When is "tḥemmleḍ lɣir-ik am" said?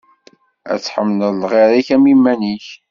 0.79-2.03